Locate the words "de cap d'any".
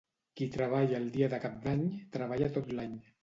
1.35-1.85